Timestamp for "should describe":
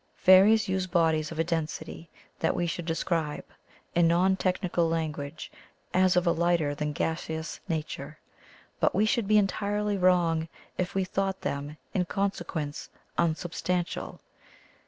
2.65-3.45